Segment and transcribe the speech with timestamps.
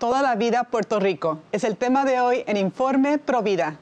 [0.00, 1.40] Toda la vida Puerto Rico.
[1.52, 3.76] Es el tema de hoy en Informe Provida.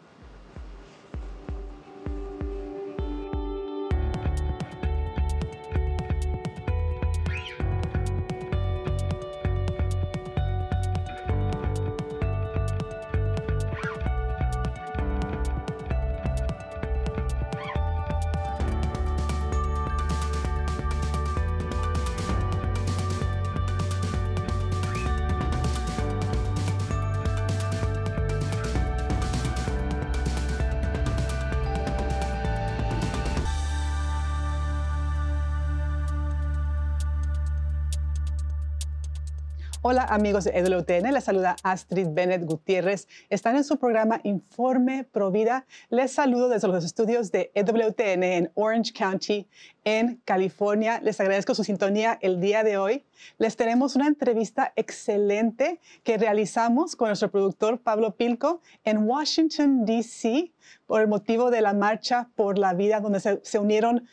[40.08, 43.06] Amigos de EWTN, les saluda Astrid Bennett Gutiérrez.
[43.30, 45.66] Están en su programa Informe Provida.
[45.90, 49.46] Les saludo desde los estudios de EWTN en Orange County,
[49.84, 51.00] en California.
[51.02, 53.04] Les agradezco su sintonía el día de hoy.
[53.38, 60.52] Les tenemos una entrevista excelente que realizamos con nuestro productor Pablo Pilco en Washington, D.C.
[60.86, 64.08] por el motivo de la Marcha por la Vida, donde se, se unieron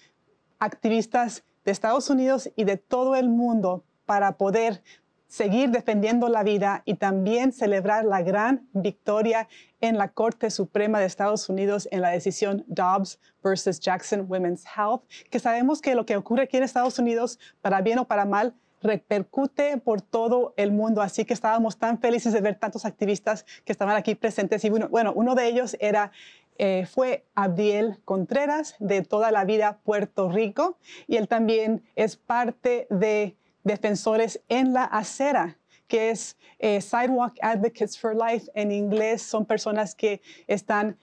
[0.60, 4.84] activistas de Estados Unidos y de todo el mundo para poder
[5.28, 9.48] seguir defendiendo la vida y también celebrar la gran victoria
[9.82, 15.04] en la Corte Suprema de Estados Unidos en la decisión Dobbs versus Jackson Women's Health,
[15.30, 18.56] que sabemos que lo que ocurre aquí en Estados Unidos, para bien o para mal,
[18.82, 21.02] repercute por todo el mundo.
[21.02, 24.64] Así que estábamos tan felices de ver tantos activistas que estaban aquí presentes.
[24.64, 26.12] Y bueno, bueno uno de ellos era
[26.58, 32.88] eh, fue Abdiel Contreras de toda la vida Puerto Rico y él también es parte
[32.90, 33.36] de
[33.66, 39.22] defensores en la acera, que es eh, Sidewalk Advocates for Life en inglés.
[39.22, 40.98] Son personas que están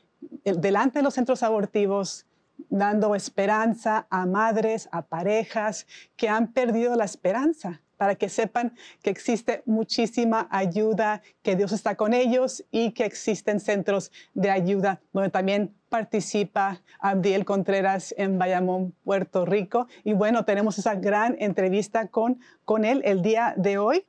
[0.45, 2.25] eh, delante de los centros abortivos
[2.71, 9.11] dando esperanza a madres, a parejas que han perdido la esperanza para que sepan que
[9.11, 15.31] existe muchísima ayuda, que Dios está con ellos y que existen centros de ayuda donde
[15.31, 19.89] también participa Abdiel Contreras en Bayamón, Puerto Rico.
[20.05, 24.07] Y bueno, tenemos esa gran entrevista con, con él el día de hoy.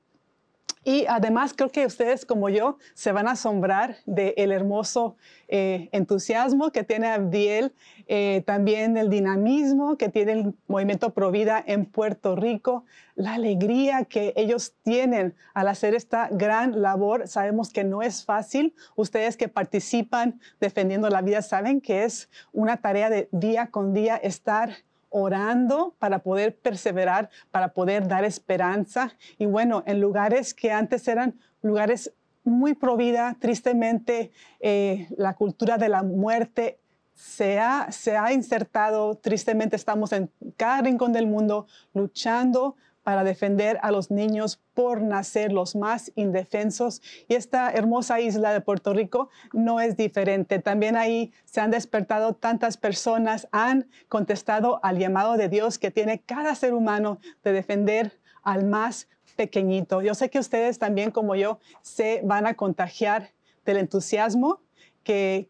[0.84, 5.16] Y además creo que ustedes como yo se van a asombrar del hermoso
[5.48, 7.74] eh, entusiasmo que tiene Abdiel,
[8.08, 12.86] eh, también el dinamismo que tiene el movimiento Provida en Puerto Rico,
[13.16, 17.28] la alegría que ellos tienen al hacer esta gran labor.
[17.28, 18.74] Sabemos que no es fácil.
[18.96, 24.18] Ustedes que participan defendiendo la vida saben que es una tarea de día con día
[24.18, 24.74] estar
[25.13, 29.13] orando para poder perseverar, para poder dar esperanza.
[29.38, 32.12] Y bueno, en lugares que antes eran lugares
[32.44, 36.79] muy provida, tristemente eh, la cultura de la muerte
[37.13, 43.80] se ha, se ha insertado, tristemente estamos en cada rincón del mundo luchando para defender
[43.81, 47.02] a los niños por nacer los más indefensos.
[47.28, 50.59] Y esta hermosa isla de Puerto Rico no es diferente.
[50.59, 56.22] También ahí se han despertado tantas personas, han contestado al llamado de Dios que tiene
[56.22, 60.02] cada ser humano de defender al más pequeñito.
[60.02, 63.31] Yo sé que ustedes también como yo se van a contagiar
[63.66, 64.62] del entusiasmo
[65.03, 65.50] que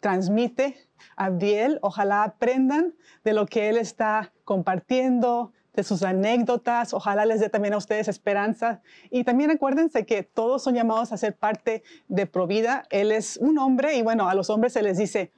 [0.00, 1.78] transmite Abdiel.
[1.82, 2.94] Ojalá aprendan
[3.24, 6.94] de lo que él está compartiendo, de sus anécdotas.
[6.94, 8.82] Ojalá les dé también a ustedes esperanza.
[9.10, 12.84] Y también acuérdense que todos son llamados a ser parte de Provida.
[12.90, 15.32] Él es un hombre y bueno, a los hombres se les dice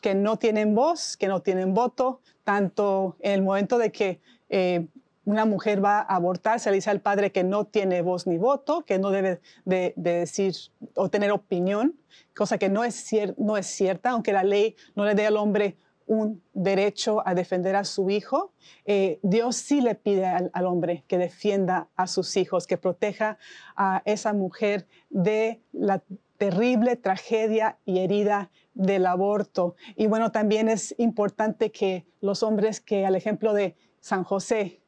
[0.00, 4.86] que no tienen voz, que no tienen voto, tanto en el momento de que eh,
[5.24, 8.38] una mujer va a abortar, se le dice al padre que no tiene voz ni
[8.38, 10.54] voto, que no debe de, decir
[10.94, 11.98] o tener opinión,
[12.34, 15.76] cosa que no es, no es cierta, aunque la ley no le dé al hombre
[16.08, 18.52] un derecho a defender a su hijo,
[18.86, 23.38] eh, Dios sí le pide al, hombre que defienda a sus hijos, que proteja
[23.76, 26.02] a esa mujer de la
[26.38, 29.76] terrible tragedia y herida del aborto.
[29.96, 34.80] Y bueno, también es importante que los hombres que, al ejemplo de San José,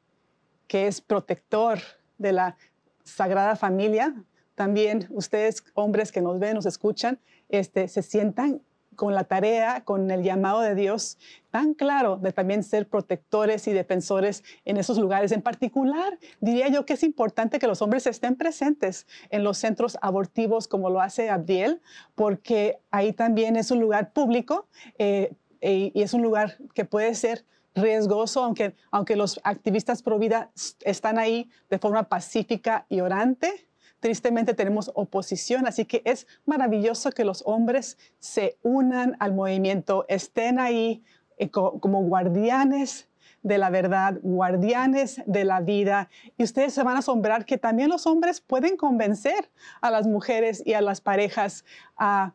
[0.66, 1.80] que es protector
[2.16, 2.56] de la
[3.04, 4.14] Sagrada Familia,
[4.54, 7.18] también ustedes, hombres que nos ven, nos escuchan,
[7.48, 8.62] este, se sientan
[8.97, 11.19] con la tarea, con el llamado de Dios
[11.51, 15.33] tan claro de también ser protectores y defensores en esos lugares.
[15.33, 19.98] En particular, diría yo que es importante que los hombres estén presentes en los centros
[20.03, 21.81] abortivos como lo hace Abdiel,
[22.15, 27.45] porque ahí también es un lugar público eh, y es un lugar que puede ser
[27.75, 30.51] riesgoso, aunque, aunque los activistas pro vida
[30.84, 33.69] están ahí de forma pacífica y orante
[34.00, 40.58] tristemente tenemos oposición, así que es maravilloso que los hombres se unan al movimiento, estén
[40.58, 41.04] ahí
[41.38, 43.08] eh, como guardianes
[43.42, 46.10] de la verdad, guardianes de la vida.
[46.36, 49.50] Y ustedes se van a asombrar que también los hombres pueden convencer
[49.80, 51.64] a las mujeres y a las parejas
[51.96, 52.34] a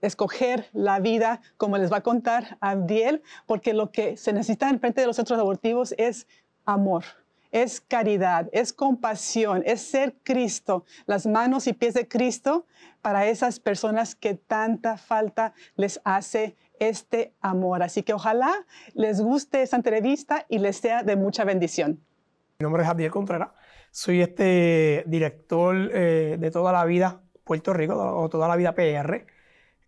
[0.00, 4.78] escoger la vida, como les va a contar Abdiel, porque lo que se necesita en
[4.78, 6.28] frente de los centros abortivos es
[6.64, 7.04] amor
[7.52, 12.66] es caridad, es compasión, es ser Cristo, las manos y pies de Cristo
[13.02, 17.82] para esas personas que tanta falta les hace este amor.
[17.82, 18.52] Así que ojalá
[18.94, 22.00] les guste esta entrevista y les sea de mucha bendición.
[22.58, 23.50] Mi nombre es Javier Contreras,
[23.90, 29.26] soy este director eh, de toda la vida Puerto Rico o toda la vida PR.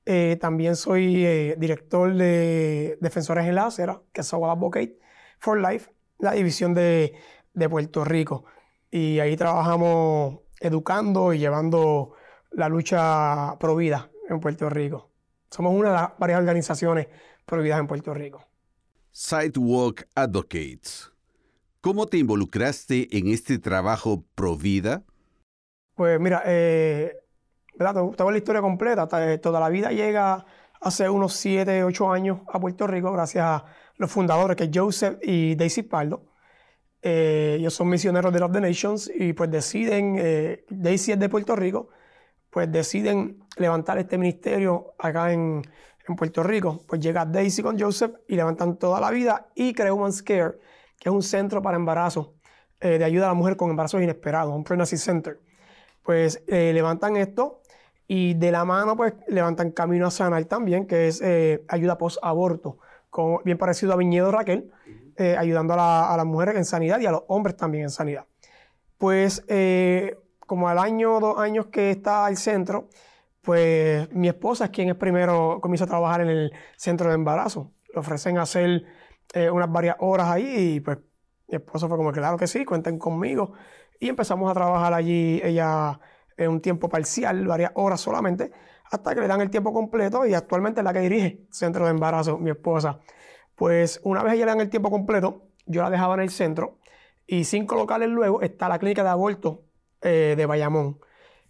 [0.07, 4.99] Eh, también soy eh, director de Defensores en la Acera, que es Advocate
[5.39, 7.15] for Life, la división de
[7.59, 8.45] de Puerto Rico.
[8.91, 12.15] Y ahí trabajamos educando y llevando
[12.53, 15.11] la lucha provida en Puerto Rico.
[15.51, 17.09] Somos una de las varias organizaciones
[17.45, 18.45] prohibidas en Puerto Rico.
[19.11, 21.11] Sidewalk Advocates.
[21.81, 25.05] ¿Cómo te involucraste en este trabajo provida?
[25.95, 27.17] Pues mira, eh,
[27.77, 28.11] ¿verdad?
[28.17, 29.09] Tengo la historia completa.
[29.33, 30.45] Eh, toda la vida llega
[30.81, 33.65] hace unos 7, 8 años a Puerto Rico gracias a
[33.97, 36.27] los fundadores que es Joseph y Daisy Pardo.
[37.03, 41.29] Eh, ellos son misioneros de Love the Nations y pues deciden, eh, Daisy es de
[41.29, 41.91] Puerto Rico,
[42.51, 45.63] pues deciden levantar este ministerio acá en,
[46.09, 46.83] en, Puerto Rico.
[46.89, 50.59] Pues llega Daisy con Joseph y levantan toda la vida y crea Woman's Care,
[50.99, 52.35] que es un centro para embarazo,
[52.81, 55.41] eh, de ayuda a la mujer con embarazos inesperados, un pregnancy center.
[56.03, 57.61] Pues levantan esto
[58.07, 61.23] y de la mano pues levantan Camino a Sanar también, que es
[61.69, 62.79] ayuda post-aborto,
[63.45, 64.73] bien parecido a Viñedo Raquel
[65.21, 68.27] eh, ayudando a, las mujeres en sanidad y a los hombres también en sanidad.
[68.99, 72.89] Pues eh, como al año o dos años que está al centro,
[73.43, 77.73] pues mi esposa es quien es primero comienza a trabajar en el centro de embarazo.
[77.93, 78.85] Le ofrecen hacer
[79.35, 80.99] eh, unas varias horas ahí y pues
[81.49, 83.55] mi esposa fue como, claro que sí, cuenten conmigo.
[83.99, 85.99] Y empezamos a trabajar allí ella
[86.37, 88.53] en un tiempo parcial, varias horas solamente,
[88.85, 91.87] hasta que le dan el tiempo completo y actualmente es la que dirige el centro
[91.87, 93.01] de embarazo, mi esposa.
[93.59, 96.79] Pues una vez ella le dan el tiempo completo, yo la dejaba en el centro
[97.27, 99.65] y cinco locales luego está la clínica de aborto
[100.01, 101.01] eh, de Bayamón.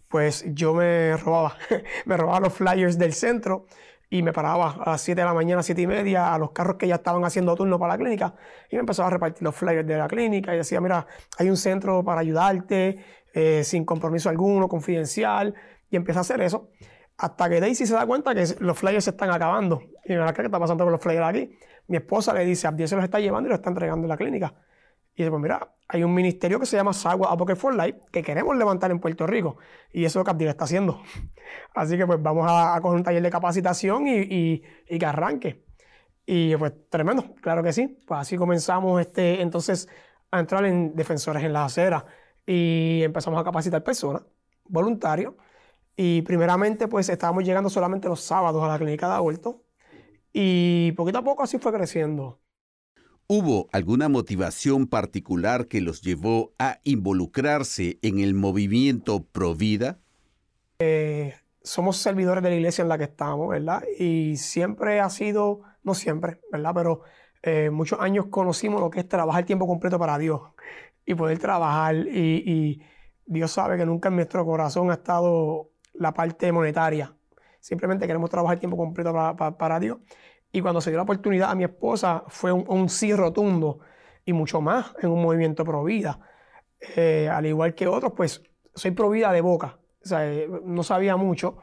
[0.07, 1.55] Pues yo me robaba,
[2.05, 3.67] me robaba los flyers del centro
[4.09, 6.77] y me paraba a las 7 de la mañana, 7 y media, a los carros
[6.77, 8.33] que ya estaban haciendo turno para la clínica
[8.71, 11.05] y me empezaba a repartir los flyers de la clínica y decía, mira,
[11.37, 15.53] hay un centro para ayudarte, eh, sin compromiso alguno, confidencial,
[15.91, 16.71] y empecé a hacer eso.
[17.19, 19.81] Hasta que Daisy se da cuenta que los flyers se están acabando.
[20.05, 21.51] Y me ¿qué está pasando con los flyers aquí?
[21.87, 24.15] Mi esposa le dice, Abdiel se los está llevando y los está entregando en la
[24.15, 24.53] clínica.
[25.15, 28.23] Y dice, pues mira, hay un ministerio que se llama Sagua Advocate for Life que
[28.23, 29.57] queremos levantar en Puerto Rico.
[29.91, 31.01] Y eso es lo que Abdiel está haciendo.
[31.75, 35.65] Así que pues vamos a, coger un taller de capacitación y, que arranque.
[36.25, 38.01] Y pues tremendo, claro que sí.
[38.07, 39.89] Pues así comenzamos este, entonces
[40.31, 42.05] a entrar en defensores en la acera
[42.45, 44.23] y empezamos a capacitar personas,
[44.63, 45.33] voluntarios.
[46.01, 49.65] Y primeramente pues estábamos llegando solamente los sábados a la clínica de aborto
[50.31, 52.39] y poquito a poco así fue creciendo.
[53.27, 59.99] ¿Hubo alguna motivación particular que los llevó a involucrarse en el movimiento Pro Vida?
[60.79, 63.83] Eh, somos servidores de la iglesia en la que estamos, ¿verdad?
[63.99, 66.71] Y siempre ha sido, no siempre, ¿verdad?
[66.75, 67.01] Pero
[67.43, 70.43] eh, muchos años conocimos lo que es trabajar tiempo completo para Dios
[71.05, 71.93] y poder trabajar.
[72.07, 72.81] Y,
[73.25, 75.69] Dios sabe que nunca en nuestro corazón ha estado
[75.99, 77.13] la parte monetaria.
[77.59, 79.99] Simplemente queremos trabajar tiempo completo para, Dios.
[80.51, 83.79] Y cuando se dio la oportunidad a mi esposa fue un, sí rotundo
[84.25, 86.19] y mucho más en un movimiento pro vida.
[86.95, 88.41] Eh, al igual que otros, pues
[88.73, 89.77] soy pro vida de boca.
[90.03, 91.57] O sea, eh, no sabía mucho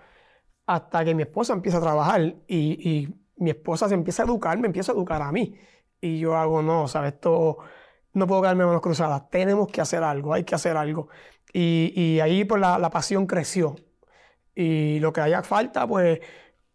[0.67, 4.67] hasta que mi esposa empieza a trabajar y, mi esposa se empieza a educar, me
[4.67, 5.59] empieza a educar a mí.
[6.01, 7.15] Y yo hago, no, ¿sabes?
[7.15, 7.59] Esto
[8.15, 9.29] no puedo quedarme manos cruzadas.
[9.29, 11.09] Tenemos que hacer algo, hay que hacer algo.
[11.53, 13.77] Y, ahí pues la, la pasión creció.
[14.57, 16.19] Y lo que haya falta, pues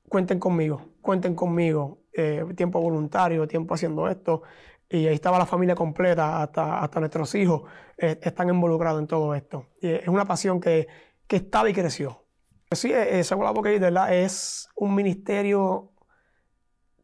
[0.08, 1.98] cuenten conmigo, cuenten conmigo.
[2.14, 4.44] Eh, tiempo voluntario, tiempo haciendo esto.
[4.90, 7.64] Y ahí estaba la familia completa, hasta, hasta nuestros hijos
[7.98, 9.68] eh, están involucrados en todo esto.
[9.82, 10.88] Es una pasión que,
[11.28, 12.26] que estaba y creció.
[12.72, 14.14] Sí, eh, la Boca ¿verdad?
[14.14, 15.92] es un ministerio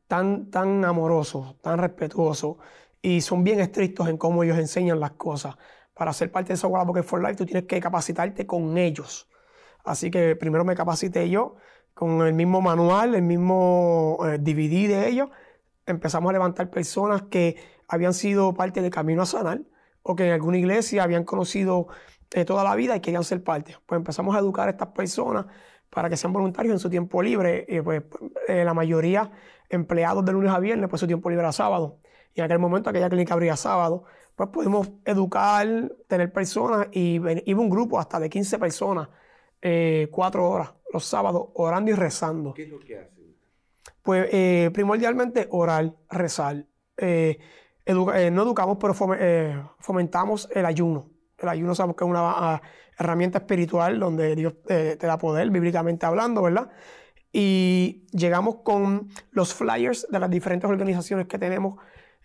[0.08, 2.58] tan, tan amoroso, tan respetuoso,
[3.02, 5.56] y son bien estrictos en cómo ellos enseñan las cosas.
[5.94, 9.30] Para ser parte de Sagua Boca for Life, tú tienes que capacitarte con ellos.
[9.88, 11.56] Así que primero me capacité yo
[11.94, 15.30] con el mismo manual, el mismo DVD eh, de ellos.
[15.86, 17.56] Empezamos a levantar personas que
[17.88, 19.62] habían sido parte del Camino a Sanar
[20.04, 21.88] o que en alguna iglesia habían conocido
[22.32, 23.76] eh, toda la vida y querían ser parte.
[23.86, 25.46] Pues empezamos a educar a estas personas
[25.90, 27.66] para que sean voluntarios en su tiempo libre.
[27.84, 28.04] Pues
[28.48, 29.32] eh, la mayoría
[29.70, 32.00] empleados de lunes a viernes, pues su tiempo libre a sábado.
[32.34, 34.04] y en aquel momento aquella clínica abría sábado,
[34.36, 35.68] pues pudimos educar,
[36.08, 39.10] tener personas y iba un grupo hasta de 15 personas,
[39.62, 42.54] eh, cuatro horas los sábados, orando y rezando.
[42.54, 43.36] ¿Qué es lo que hacen?
[44.02, 46.66] Pues eh, primordialmente orar, rezar.
[46.96, 47.38] Eh,
[47.86, 48.94] no educamos, pero
[49.80, 51.10] fomentamos el ayuno.
[51.38, 52.62] El ayuno sabemos que es una ah,
[52.98, 56.70] herramienta espiritual donde Dios te da poder, bíblicamente hablando, ¿verdad?
[57.32, 61.78] Y llegamos con los flyers de las diferentes organizaciones que tenemos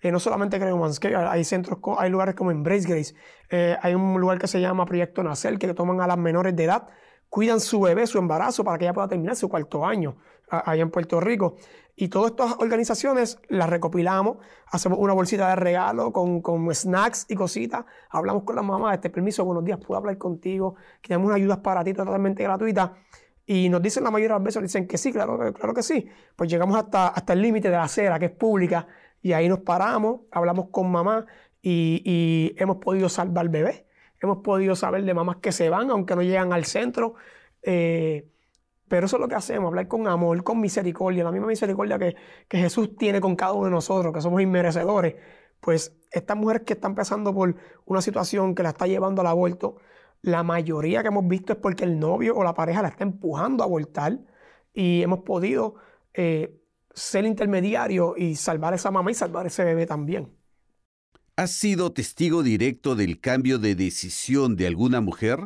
[0.02, 3.14] eh, no solamente Creo que hay centros, hay lugares como Embrace Grace,
[3.50, 6.64] eh, hay un lugar que se llama Proyecto Nacer, que toman a las menores de
[6.64, 6.88] edad,
[7.32, 10.16] cuidan su bebé, su embarazo, para que ella pueda terminar su cuarto año
[10.50, 11.56] allá en Puerto Rico.
[11.96, 14.36] Y todas estas organizaciones las recopilamos,
[14.66, 19.08] hacemos una bolsita de regalo con, con snacks y cositas, hablamos con la mamá, este
[19.08, 22.90] permiso, buenos días, puedo hablar contigo, queremos unas ayudas para ti totalmente gratuitas.
[23.46, 26.06] Y nos dicen la mayoría de las veces, dicen que sí, claro, claro que sí.
[26.36, 28.86] Pues llegamos hasta, hasta el límite de la acera, que es pública,
[29.22, 31.24] y ahí nos paramos, hablamos con mamá
[31.62, 33.84] y, hemos podido salvar bebés.
[34.22, 37.14] Hemos podido saber de mamás que se van, aunque no llegan al centro.
[37.62, 38.28] Eh,
[38.88, 42.14] pero eso es lo que hacemos, hablar con amor, con misericordia, la misma misericordia que,
[42.48, 45.16] que, Jesús tiene con cada uno de nosotros, que somos inmerecedores.
[45.60, 49.76] Pues estas mujeres que están pasando por una situación que la está llevando al aborto,
[50.22, 53.62] la mayoría que hemos visto es porque el novio o la pareja la está empujando
[53.62, 54.18] a abortar
[54.72, 55.76] y hemos podido
[56.14, 56.60] eh,
[56.94, 60.36] ser intermediario y salvar a esa mamá y salvar a ese bebé también.
[61.34, 65.38] ¿Has sido testigo directo del cambio de decisión de alguna mujer?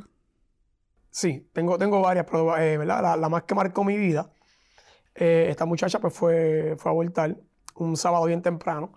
[1.10, 2.84] Sí, tengo, tengo varias, pero eh.
[2.84, 4.32] La, más que marcó mi vida,
[5.14, 7.36] eh, esta muchacha pues fue, fue a abortar
[7.76, 8.94] un sábado bien temprano.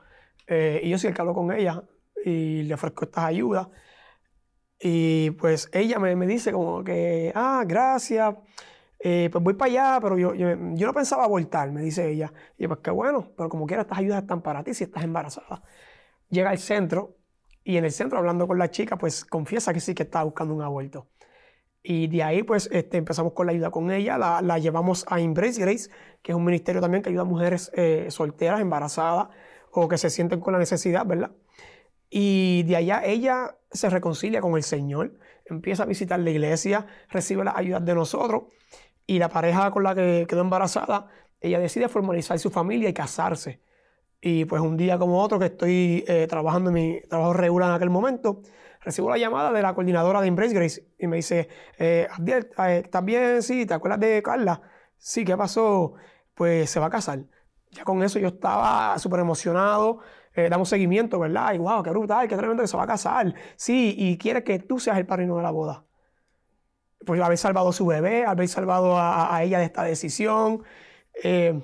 [0.47, 1.83] Eh, y yo sí el que con ella
[2.25, 3.67] y le ofrezco estas ayudas.
[4.79, 8.35] Y pues ella me, me dice como que, ah, gracias.
[8.97, 12.33] Pues voy para allá, pero yo, yo, no pensaba abortar, me dice ella.
[12.57, 15.03] Y yo, pues qué bueno, pero como quiera, estas ayudas están para ti si estás
[15.03, 15.61] embarazada.
[16.29, 17.17] Llega al centro
[17.63, 20.53] y en el centro, hablando con la chica, pues confiesa que sí que está buscando
[20.53, 21.07] un aborto.
[21.81, 25.19] Y de ahí, pues este, empezamos con la ayuda con ella, la, la, llevamos a
[25.19, 25.89] Embrace Grace,
[26.21, 29.29] que es un ministerio también que ayuda a mujeres eh, solteras, embarazadas
[29.71, 31.31] o que se sienten con la necesidad, ¿verdad?
[32.09, 37.43] Y de allá ella se reconcilia con el Señor, empieza a visitar la iglesia, recibe
[37.43, 38.43] las ayudas de nosotros
[39.05, 41.07] y la pareja con la que quedó embarazada,
[41.39, 43.61] ella decide formalizar su familia y casarse.
[44.21, 47.75] Y pues un día como otro que estoy eh, trabajando en mi trabajo regular en
[47.75, 48.41] aquel momento,
[48.81, 51.47] recibo la llamada de la coordinadora de Embrace Grace y me dice,
[51.77, 53.41] eh, Abdiel, eh, ¿estás bien?
[53.41, 54.61] Sí, ¿te acuerdas de Carla?
[54.97, 55.93] Sí, ¿qué pasó?
[56.33, 57.19] Pues se va a casar.
[57.71, 59.99] Ya con eso yo estaba súper emocionado,
[60.49, 61.53] damos seguimiento, ¿verdad?
[61.53, 63.33] Y wow, qué brutal, qué tremendo que se va a casar.
[63.57, 65.85] Sí, y quiere que tú seas el padrino de la boda
[67.05, 70.63] pues haber salvado a su bebé, haber salvado a, ella de esta decisión.
[71.23, 71.59] Eh,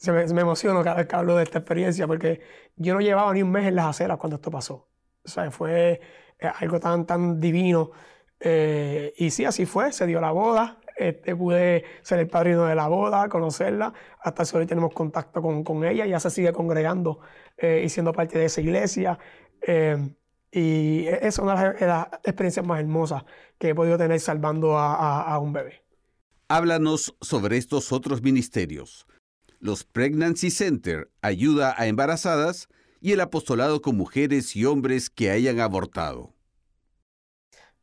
[0.00, 2.40] se, me, me, emociono cada vez que hablo de esta experiencia porque
[2.76, 4.88] yo no llevaba ni un mes en las aceras cuando esto pasó.
[5.24, 6.00] O sea, fue
[6.38, 7.90] eh, algo tan, tan divino.
[8.40, 10.78] Eh, y sí, así fue, se dio la boda.
[10.96, 13.92] Este, pude ser el padrino de la boda, conocerla.
[14.20, 16.06] Hasta hoy tenemos contacto con, con ella.
[16.06, 17.20] Ya se sigue congregando
[17.62, 19.18] y siendo parte de esa iglesia.
[20.52, 23.24] Y e-, es una de las experiencias más hermosas
[23.58, 25.82] que he podido tener salvando a, un bebé.
[26.48, 29.06] Háblanos sobre estos otros ministerios.
[29.60, 32.68] Los Pregnancy Center ayuda a embarazadas
[33.00, 36.34] y el apostolado con mujeres y hombres que hayan abortado.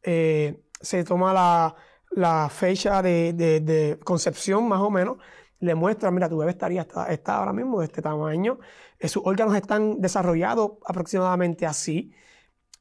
[0.00, 1.74] se toma
[2.12, 5.16] la fecha de, concepción más o menos,
[5.60, 8.58] le muestra, mira, tu bebé estaría, está, ahora mismo de este tamaño,
[8.98, 12.12] eh, sus órganos están desarrollados aproximadamente así.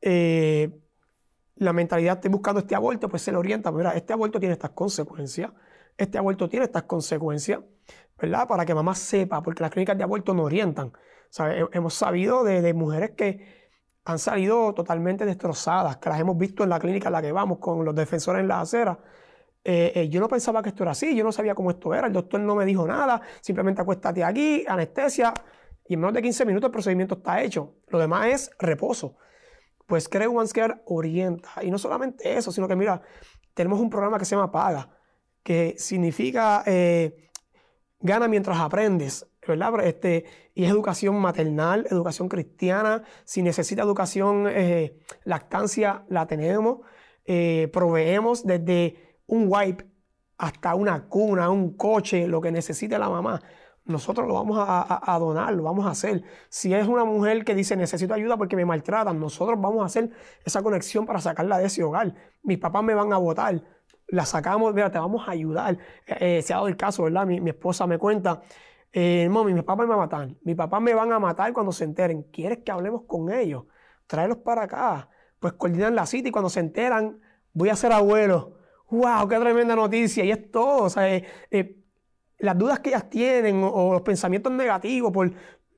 [0.02, 0.72] Eh,
[1.56, 4.72] la mentalidad, estoy buscando este aborto, pues se le orienta, mira, este aborto tiene estas
[4.72, 5.52] consecuencias,
[5.98, 7.62] este aborto tiene estas consecuencias,
[8.18, 8.48] ¿verdad?
[8.48, 10.94] Para que mamá sepa, porque las clínicas de aborto no orientan.
[11.74, 13.58] hemos sabido de, de mujeres que
[14.06, 17.58] han salido totalmente destrozadas, que las hemos visto en la clínica en la que vamos
[17.60, 19.00] con los defensores en la acera.
[19.70, 22.08] Eh, eh, yo no pensaba que esto era así, yo no sabía cómo esto era,
[22.08, 25.34] el doctor no me dijo nada, simplemente acuéstate aquí, anestesia,
[25.90, 27.76] y en menos de 15 minutos el procedimiento está hecho.
[27.88, 29.18] Lo demás es reposo.
[29.86, 31.50] Pues Creo One Care orienta.
[31.62, 33.02] Y no solamente eso, sino que mira,
[33.54, 34.90] tenemos un programa que se llama Paga.
[35.44, 37.30] que significa eh,
[38.00, 39.86] gana mientras aprendes, ¿verdad?
[39.86, 43.04] Este, y es educación maternal, educación cristiana.
[43.26, 44.48] Si necesita educación,
[45.26, 46.80] lactancia, la tenemos.
[47.72, 49.86] Proveemos desde un wipe
[50.38, 53.42] hasta una cuna, un coche, lo que necesite la mamá
[53.88, 56.24] nosotros lo vamos a, donar, lo vamos a hacer.
[56.50, 60.12] Si es una mujer que dice necesito ayuda porque me maltratan, nosotros vamos a hacer
[60.44, 62.14] esa conexión para sacarla de ese hogar.
[62.44, 63.64] Mis papás me van a votar,
[64.08, 65.78] la sacamos, mira, te vamos a ayudar.
[66.06, 67.26] Eh, se ha dado el caso, ¿verdad?
[67.26, 68.42] Mi, esposa me cuenta,
[68.92, 71.72] eh, mami, mi papá me va a matar, mis papás me van a matar cuando
[71.72, 72.24] se enteren.
[72.24, 73.64] ¿Quieres que hablemos con ellos?
[74.06, 75.10] Tráelos para acá.
[75.40, 77.22] Pues coordinan la cita y cuando se enteran,
[77.54, 78.58] voy a ser abuelo.
[78.90, 79.28] ¡Wow!
[79.28, 80.24] ¡Qué tremenda noticia!
[80.24, 80.84] Y es todo.
[80.84, 81.78] O sea, eh, eh
[82.40, 85.32] las dudas que ellas tienen o, los pensamientos negativos por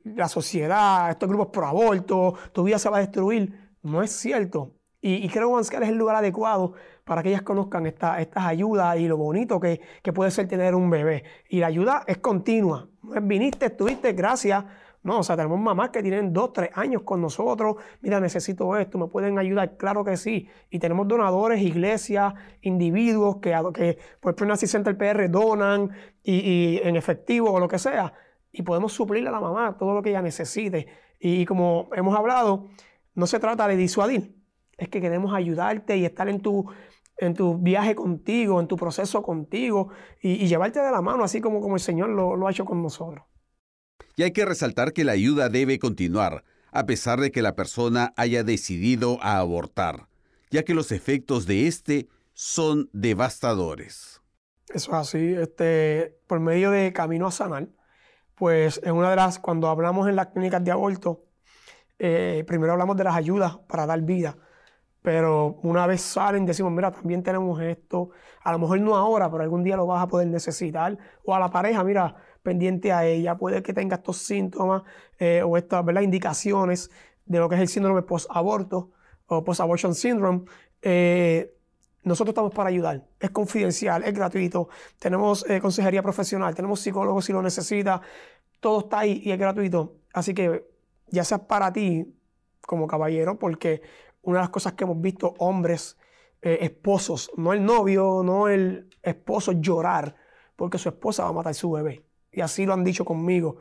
[0.04, 4.74] la sociedad, estos grupos pro aborto, tu vida se va a destruir, no es cierto.
[5.02, 6.74] Y, creo que es el lugar adecuado
[7.06, 10.90] para que ellas conozcan estas ayudas y lo bonito que, que, puede ser tener un
[10.90, 11.24] bebé.
[11.48, 12.90] Y la ayuda es continua.
[13.22, 14.66] Viniste, estuviste, gracias.
[15.02, 17.78] No, o sea, tenemos mamás que tienen dos, tres años con nosotros.
[18.02, 19.78] Mira, necesito esto, ¿me pueden ayudar?
[19.78, 20.50] Claro que sí.
[20.70, 25.92] Y tenemos donadores, iglesias, individuos que, que por Pregnancy Center PR donan
[26.22, 28.14] y, en efectivo o lo que sea.
[28.52, 30.88] Y podemos suplirle a la mamá todo lo que ella necesite.
[31.18, 32.68] Y, como hemos hablado,
[33.16, 34.36] no se trata de disuadir.
[34.78, 36.70] Es que queremos ayudarte y estar en tu,
[37.18, 39.90] en tu viaje contigo, en tu proceso contigo
[40.22, 43.24] y, llevarte de la mano, así como, como el Señor lo ha hecho con nosotros.
[44.20, 48.12] Y hay que resaltar que la ayuda debe continuar, a pesar de que la persona
[48.18, 50.10] haya decidido abortar,
[50.52, 54.22] ya que los efectos de este son devastadores.
[54.68, 57.70] Eso es así, este, por medio de Camino a Sanar,
[58.36, 61.24] pues en una de las, cuando hablamos en las clínicas de aborto,
[61.98, 64.36] eh, primero hablamos de las ayudas para dar vida,
[65.02, 68.10] pero una vez salen decimos, mira, también tenemos esto,
[68.44, 71.40] a lo mejor no ahora, pero algún día lo vas a poder necesitar, o a
[71.40, 74.84] la pareja, mira, pendiente a ella, puede que tenga estos síntomas
[75.18, 76.90] eh, o estas indicaciones
[77.26, 78.92] de lo que es el síndrome post-aborto
[79.28, 80.46] o post-abortion syndrome.
[80.82, 81.54] Eh,
[82.04, 83.06] nosotros estamos para ayudar.
[83.20, 84.70] Es confidencial, es gratuito.
[84.98, 88.02] Tenemos eh, consejería profesional, tenemos psicólogos si lo necesita.
[88.60, 89.98] Todo está ahí y es gratuito.
[90.14, 90.66] Así que
[91.08, 92.16] ya sea para ti
[92.62, 93.82] como caballero, porque
[94.22, 95.98] una de las cosas que hemos visto hombres,
[96.42, 100.16] esposos, no el novio, no el esposo llorar
[100.56, 103.58] porque su esposa va a matar a su bebé y así lo han dicho conmigo.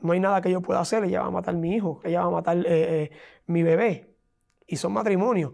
[0.00, 2.20] No hay nada que yo pueda hacer, ella va a matar a mi hijo, ella
[2.20, 3.10] va a matar eh, eh,
[3.46, 4.14] mi bebé.
[4.66, 5.52] Y son matrimonios.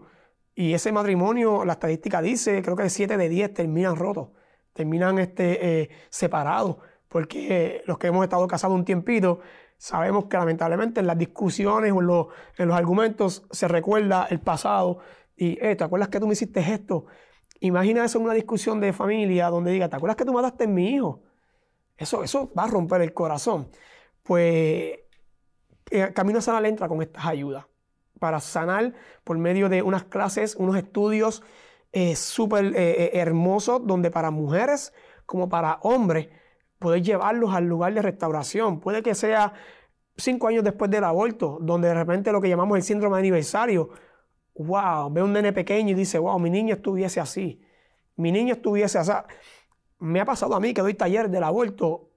[0.53, 4.29] Y ese matrimonio, la estadística dice, creo que 7 de 10 terminan rotos,
[4.73, 6.77] terminan este, eh, separados,
[7.09, 9.39] porque los que hemos estado casados un tiempito,
[9.77, 14.39] sabemos que lamentablemente en las discusiones o en los, en los argumentos se recuerda el
[14.39, 14.99] pasado
[15.35, 17.05] y, ¿te acuerdas que tú me hiciste esto?
[17.59, 20.67] Imagina eso en una discusión de familia donde diga, ¿te acuerdas que tú mataste a
[20.67, 21.23] mi hijo?
[21.97, 23.69] Eso, eso va a romper el corazón.
[24.23, 24.99] Pues
[25.91, 27.65] eh, Camino Sanal entra con estas ayudas
[28.19, 31.43] para sanar por medio de unas clases, unos estudios
[31.91, 34.93] eh, súper eh, hermosos, donde para mujeres
[35.25, 36.29] como para hombres,
[36.79, 38.79] poder llevarlos al lugar de restauración.
[38.79, 39.53] Puede que sea
[40.17, 43.89] cinco años después del aborto, donde de repente lo que llamamos el síndrome de aniversario,
[44.55, 47.61] wow, ve un nene pequeño y dice, wow, mi niño estuviese así,
[48.15, 49.11] mi niño estuviese así
[49.99, 52.09] me ha pasado a mí que doy taller del aborto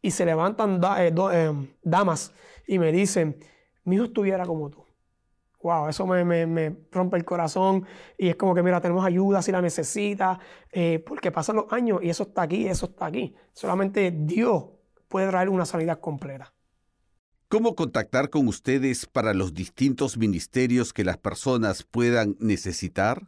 [0.00, 2.32] y se levantan eh, eh, damas
[2.66, 3.38] y me dicen,
[3.84, 4.84] mi hijo estuviera como tú.
[5.60, 7.84] Wow, eso me, rompe el corazón
[8.16, 10.38] y es como que, mira, tenemos ayuda si la necesita,
[10.70, 13.34] eh, porque pasan los años y eso está aquí, eso está aquí.
[13.52, 14.66] Solamente Dios
[15.08, 16.54] puede traer una sanidad completa.
[17.48, 23.22] ¿Cómo contactar con ustedes para los distintos ministerios que las personas puedan necesitar?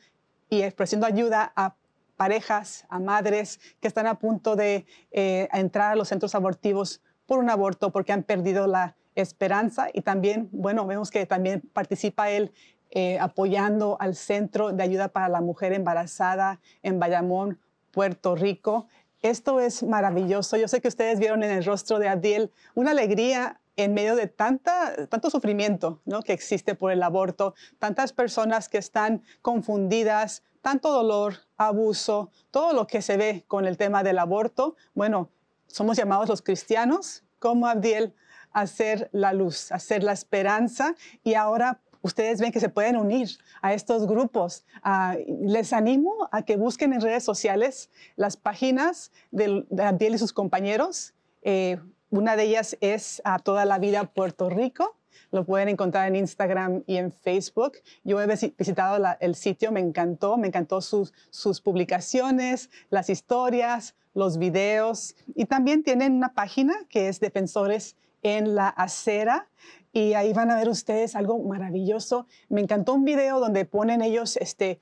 [0.51, 1.75] y expresando ayuda a
[2.19, 7.39] parejas, a madres que están a punto de eh, entrar a los centros abortivos por
[7.39, 12.53] un aborto porque han perdido la esperanza y también, bueno, vemos que también participa él
[12.91, 17.61] eh, apoyando al Centro de Ayuda para la Mujer Embarazada en Bayamón,
[17.93, 18.89] Puerto Rico.
[19.23, 20.57] Esto es maravilloso.
[20.57, 24.27] Yo sé que ustedes vieron en el rostro de Adiel una alegría en medio de
[24.27, 26.23] tanta, tanto sufrimiento ¿no?
[26.23, 32.87] que existe por el aborto, tantas personas que están confundidas, tanto dolor, abuso, todo lo
[32.87, 34.77] que se ve con el tema del aborto.
[34.95, 35.31] Bueno,
[35.67, 38.15] somos llamados los cristianos, como Abdiel,
[38.53, 43.29] a ser la luz, a la esperanza y ahora ustedes ven que se pueden unir
[43.63, 44.65] a estos grupos.
[44.83, 50.33] Ah, les animo a que busquen en redes sociales las páginas de, Abdiel y sus
[50.33, 51.15] compañeros.
[51.43, 51.79] Eh,
[52.11, 54.97] una de ellas es a Toda la Vida Puerto Rico.
[55.31, 57.79] Lo pueden encontrar en Instagram y en Facebook.
[58.05, 64.39] Yo he visitado el sitio, me encantó, me encantó sus, sus publicaciones, las historias, los
[64.39, 65.17] videos.
[65.35, 69.49] Y también tienen una página que es Defensores en la Acera
[69.93, 72.27] y ahí van a ver ustedes algo maravilloso.
[72.49, 74.81] Me encantó un video donde ponen ellos este,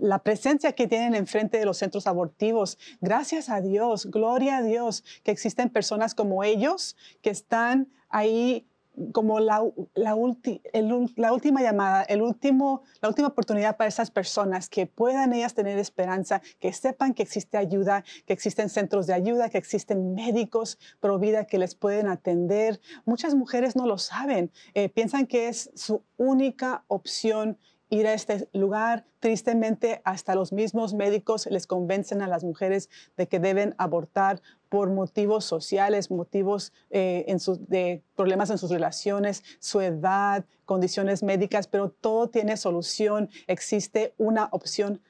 [0.00, 2.78] la presencia que tienen enfrente de los centros abortivos.
[3.00, 8.66] Gracias a Dios, gloria a Dios, que existen personas como ellos que están ahí
[9.12, 9.62] como la,
[9.94, 15.78] la, última llamada, el último, la última oportunidad para esas personas, que puedan ellas tener
[15.78, 21.18] esperanza, que sepan que existe ayuda, que existen centros de ayuda, que existen médicos pro
[21.18, 22.80] vida que les pueden atender.
[23.04, 27.58] Muchas mujeres no lo saben, eh, piensan que es su única opción
[27.90, 29.04] ir a este lugar.
[29.20, 34.90] Tristemente, hasta los mismos médicos les convencen a las mujeres de que deben abortar por
[34.90, 37.24] motivos sociales, motivos eh,
[37.68, 43.30] de problemas en sus relaciones, su edad, condiciones médicas, pero todo tiene solución.
[43.46, 45.00] Existe una opción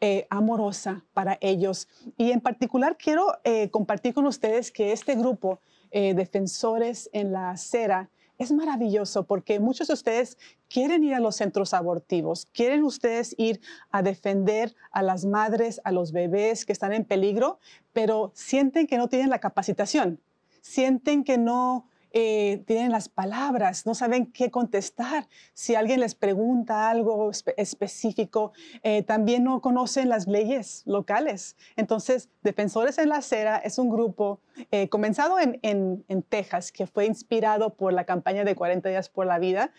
[0.00, 1.88] eh, amorosa para ellos.
[2.16, 8.10] Y en particular quiero eh, compartir con ustedes que este grupo, Defensores en la Acera,
[8.38, 10.38] es maravilloso porque muchos de ustedes
[10.70, 15.92] quieren ir a los centros abortivos, quieren ustedes ir a defender a las madres, a
[15.92, 17.58] los bebés que están en peligro,
[17.92, 20.20] pero sienten que no tienen la capacitación,
[20.60, 25.28] sienten que no eh, tienen las palabras, no saben qué contestar.
[25.52, 31.56] Si alguien les pregunta algo específico, eh, también no conocen las leyes locales.
[31.76, 34.40] Entonces, Defensores en la Acera es un grupo
[34.70, 39.08] eh, comenzado en, en, en Texas, que fue inspirado por la campaña de 40 días
[39.08, 39.70] por la vida,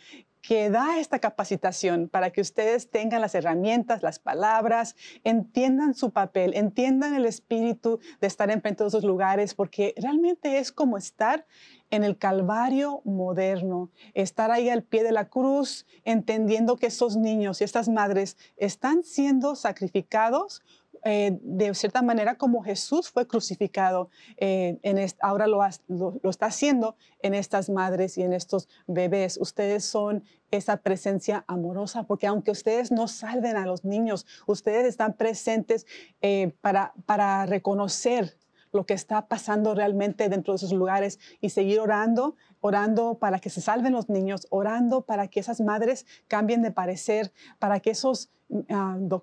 [0.42, 6.54] que da esta capacitación para que ustedes tengan las herramientas, las palabras, entiendan su papel,
[6.56, 11.46] entiendan el espíritu de estar en frente de esos lugares, porque realmente es como estar
[11.92, 17.62] en el Calvario moderno, estar ahí al pie de la cruz, entendiendo que esos niños
[17.62, 20.62] y estas madres están siendo sacrificados
[21.06, 24.78] eh, de cierta manera como Jesús fue crucificado, eh,
[25.22, 29.38] ahora lo, lo, está haciendo en estas madres y en estos bebés.
[29.40, 35.14] Ustedes son esa presencia amorosa, porque aunque ustedes no salven a los niños, ustedes están
[35.14, 35.86] presentes
[36.22, 38.38] eh, para, para reconocer
[38.72, 43.50] lo que está pasando realmente dentro de esos lugares y seguir orando, orando para que
[43.50, 48.30] se salven los niños, orando para que esas madres cambien de parecer, para que esos
[48.50, 49.22] uh,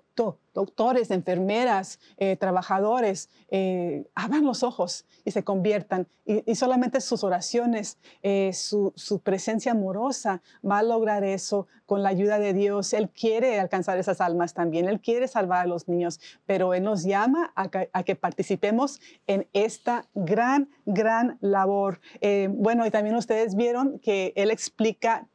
[0.57, 6.07] doctores, enfermeras, eh, trabajadores eh, abran los ojos y se conviertan.
[6.25, 8.91] Y, solamente sus oraciones, eh, su,
[9.23, 12.93] presencia amorosa va a lograr eso con la ayuda de Dios.
[12.93, 17.03] Él quiere alcanzar esas almas también, Él quiere salvar a los niños, pero Él nos
[17.03, 17.69] llama a
[18.03, 22.01] que, participemos en esta gran, gran labor.
[22.49, 25.27] bueno, y también ustedes vieron que Él explica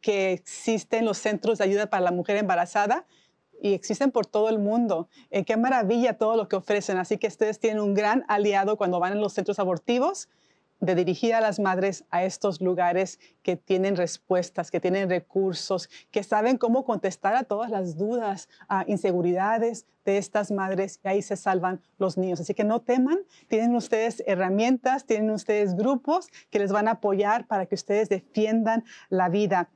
[0.00, 3.06] que existen los centros de ayuda para la mujer embarazada
[3.64, 5.08] y existen por todo el mundo.
[5.30, 6.98] Eh, qué maravilla todo lo que ofrecen.
[6.98, 10.28] Así que ustedes tienen un gran aliado cuando van a los centros abortivos
[10.80, 16.22] de dirigir a las madres a estos lugares que tienen respuestas, que tienen recursos, que
[16.22, 21.38] saben cómo contestar a todas las dudas, a inseguridades de estas madres y ahí se
[21.38, 22.40] salvan los niños.
[22.40, 27.46] Así que no teman, tienen ustedes herramientas, tienen ustedes grupos que les van a apoyar
[27.46, 29.70] para que ustedes defiendan la vida.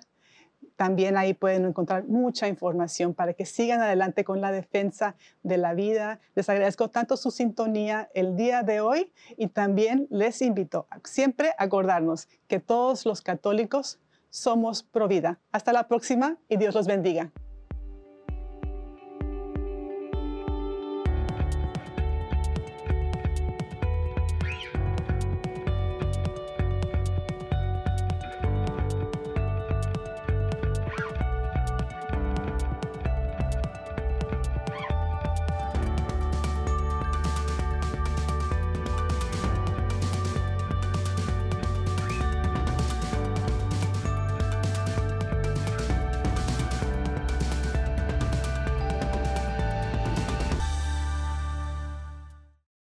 [0.76, 5.74] también ahí pueden encontrar mucha información para que sigan adelante con la defensa de la
[5.74, 6.20] vida.
[6.36, 11.50] Les agradezco tanto su sintonía el día de hoy y también les invito a siempre
[11.58, 15.40] a acordarnos que todos los católicos somos pro vida.
[15.52, 17.32] Hasta la próxima y Dios los bendiga.